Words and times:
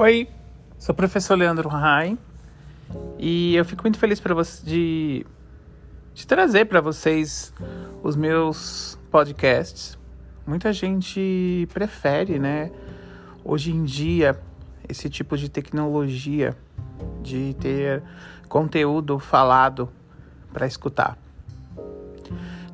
Oi, 0.00 0.28
sou 0.78 0.92
o 0.92 0.96
professor 0.96 1.34
Leandro 1.34 1.68
Rai 1.68 2.16
e 3.18 3.56
eu 3.56 3.64
fico 3.64 3.82
muito 3.82 3.98
feliz 3.98 4.22
de, 4.64 5.26
de 6.14 6.24
trazer 6.24 6.66
para 6.66 6.80
vocês 6.80 7.52
os 8.00 8.14
meus 8.14 8.96
podcasts. 9.10 9.98
Muita 10.46 10.72
gente 10.72 11.68
prefere, 11.74 12.38
né, 12.38 12.70
hoje 13.44 13.72
em 13.72 13.82
dia, 13.82 14.40
esse 14.88 15.10
tipo 15.10 15.36
de 15.36 15.48
tecnologia 15.48 16.56
de 17.20 17.54
ter 17.54 18.00
conteúdo 18.48 19.18
falado 19.18 19.90
para 20.52 20.64
escutar. 20.64 21.18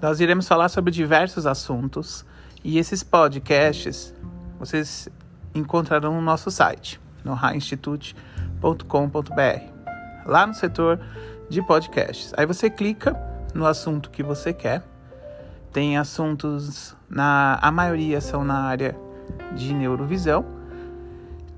Nós 0.00 0.18
iremos 0.18 0.48
falar 0.48 0.68
sobre 0.70 0.90
diversos 0.90 1.46
assuntos 1.46 2.26
e 2.64 2.78
esses 2.80 3.04
podcasts 3.04 4.12
vocês 4.58 5.08
encontrarão 5.54 6.14
no 6.14 6.20
nosso 6.20 6.50
site 6.50 7.00
no 7.24 7.34
rainstitute.com.br, 7.34 10.26
lá 10.26 10.46
no 10.46 10.54
setor 10.54 11.00
de 11.48 11.62
podcasts. 11.62 12.32
Aí 12.36 12.46
você 12.46 12.70
clica 12.70 13.16
no 13.54 13.66
assunto 13.66 14.10
que 14.10 14.22
você 14.22 14.52
quer. 14.52 14.82
Tem 15.72 15.96
assuntos 15.96 16.96
na 17.08 17.58
a 17.62 17.70
maioria 17.70 18.20
são 18.20 18.44
na 18.44 18.64
área 18.64 18.96
de 19.54 19.74
neurovisão. 19.74 20.44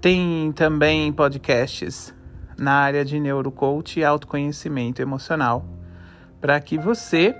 Tem 0.00 0.52
também 0.52 1.12
podcasts 1.12 2.14
na 2.58 2.72
área 2.72 3.04
de 3.04 3.18
neurocoach 3.18 3.98
e 3.98 4.04
autoconhecimento 4.04 5.00
emocional, 5.00 5.64
para 6.40 6.60
que 6.60 6.78
você, 6.78 7.34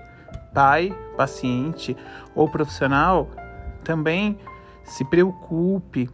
pai, 0.55 0.97
paciente 1.17 1.97
ou 2.34 2.48
profissional, 2.48 3.29
também 3.84 4.39
se 4.84 5.05
preocupe 5.05 6.09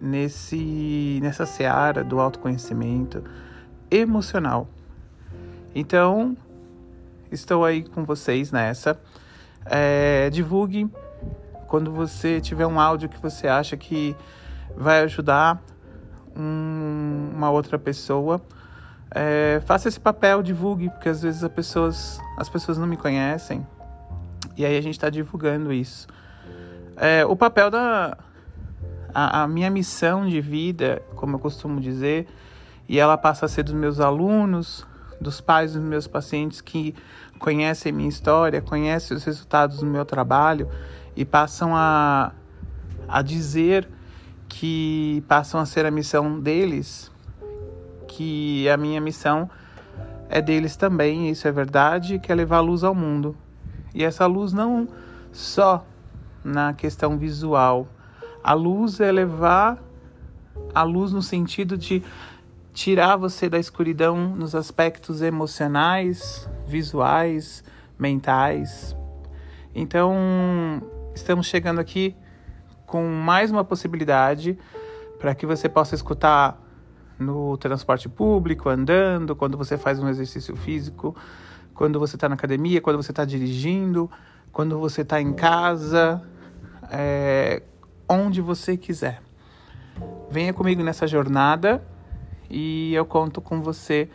nesse 0.00 1.18
nessa 1.22 1.46
seara 1.46 2.04
do 2.04 2.20
autoconhecimento 2.20 3.22
emocional. 3.90 4.68
Então, 5.74 6.36
estou 7.30 7.64
aí 7.64 7.82
com 7.82 8.04
vocês 8.04 8.52
nessa. 8.52 8.98
É, 9.64 10.30
divulgue 10.30 10.90
quando 11.66 11.92
você 11.92 12.40
tiver 12.40 12.66
um 12.66 12.80
áudio 12.80 13.08
que 13.08 13.20
você 13.20 13.46
acha 13.46 13.76
que 13.76 14.16
vai 14.76 15.00
ajudar 15.02 15.62
um, 16.36 17.30
uma 17.34 17.50
outra 17.50 17.78
pessoa. 17.78 18.40
É, 19.10 19.60
faça 19.64 19.88
esse 19.88 20.00
papel, 20.00 20.42
divulgue, 20.42 20.90
porque 20.90 21.08
às 21.08 21.22
vezes 21.22 21.42
as 21.42 21.50
pessoas, 21.50 22.20
as 22.36 22.48
pessoas 22.48 22.78
não 22.78 22.86
me 22.86 22.96
conhecem. 22.96 23.66
E 24.56 24.64
aí 24.64 24.76
a 24.76 24.80
gente 24.80 24.94
está 24.94 25.10
divulgando 25.10 25.72
isso. 25.72 26.06
É, 26.96 27.24
o 27.24 27.36
papel 27.36 27.70
da, 27.70 28.16
a, 29.14 29.42
a 29.42 29.48
minha 29.48 29.70
missão 29.70 30.26
de 30.26 30.40
vida, 30.40 31.02
como 31.14 31.36
eu 31.36 31.38
costumo 31.38 31.80
dizer, 31.80 32.26
e 32.88 32.98
ela 32.98 33.16
passa 33.18 33.46
a 33.46 33.48
ser 33.48 33.62
dos 33.62 33.74
meus 33.74 34.00
alunos, 34.00 34.86
dos 35.20 35.40
pais 35.40 35.72
dos 35.72 35.82
meus 35.82 36.06
pacientes 36.06 36.60
que 36.60 36.94
conhecem 37.38 37.92
minha 37.92 38.08
história, 38.08 38.62
conhecem 38.62 39.16
os 39.16 39.24
resultados 39.24 39.78
do 39.78 39.86
meu 39.86 40.04
trabalho 40.04 40.68
e 41.16 41.24
passam 41.24 41.74
a, 41.74 42.32
a 43.08 43.22
dizer 43.22 43.88
que 44.48 45.22
passam 45.28 45.60
a 45.60 45.66
ser 45.66 45.84
a 45.84 45.90
missão 45.90 46.40
deles, 46.40 47.10
que 48.06 48.68
a 48.68 48.76
minha 48.76 49.00
missão 49.00 49.50
é 50.28 50.40
deles 50.40 50.76
também, 50.76 51.30
isso 51.30 51.46
é 51.48 51.52
verdade, 51.52 52.18
que 52.18 52.30
é 52.30 52.34
levar 52.34 52.60
luz 52.60 52.84
ao 52.84 52.94
mundo. 52.94 53.36
E 53.94 54.04
essa 54.04 54.26
luz 54.26 54.52
não 54.52 54.88
só 55.32 55.84
na 56.44 56.72
questão 56.72 57.18
visual, 57.18 57.88
a 58.42 58.52
luz 58.52 59.00
é 59.00 59.10
levar 59.10 59.82
a 60.74 60.82
luz 60.82 61.12
no 61.12 61.22
sentido 61.22 61.76
de 61.76 62.02
tirar 62.72 63.16
você 63.16 63.48
da 63.48 63.58
escuridão 63.58 64.36
nos 64.36 64.54
aspectos 64.54 65.20
emocionais, 65.22 66.48
visuais, 66.66 67.64
mentais. 67.98 68.96
Então, 69.74 70.14
estamos 71.14 71.46
chegando 71.46 71.80
aqui 71.80 72.14
com 72.86 73.04
mais 73.06 73.50
uma 73.50 73.64
possibilidade 73.64 74.58
para 75.18 75.34
que 75.34 75.44
você 75.44 75.68
possa 75.68 75.94
escutar 75.94 76.58
no 77.18 77.56
transporte 77.56 78.08
público, 78.08 78.68
andando, 78.68 79.34
quando 79.34 79.58
você 79.58 79.76
faz 79.76 79.98
um 79.98 80.08
exercício 80.08 80.54
físico, 80.54 81.16
quando 81.74 81.98
você 81.98 82.16
está 82.16 82.28
na 82.28 82.36
academia, 82.36 82.80
quando 82.80 82.96
você 82.96 83.10
está 83.10 83.24
dirigindo, 83.24 84.08
quando 84.52 84.78
você 84.78 85.02
está 85.02 85.20
em 85.20 85.32
casa, 85.32 86.22
é, 86.90 87.62
onde 88.08 88.40
você 88.40 88.76
quiser. 88.76 89.20
Venha 90.30 90.52
comigo 90.52 90.82
nessa 90.82 91.06
jornada 91.06 91.82
e 92.50 92.94
eu 92.94 93.04
conto 93.04 93.40
com 93.40 93.60
você 93.60 94.08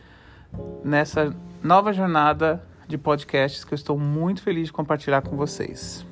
nessa 0.83 1.35
nova 1.61 1.93
jornada 1.93 2.63
de 2.87 2.97
podcasts 2.97 3.63
que 3.63 3.73
eu 3.73 3.75
estou 3.75 3.97
muito 3.97 4.41
feliz 4.41 4.67
de 4.67 4.73
compartilhar 4.73 5.21
com 5.21 5.35
vocês. 5.35 6.05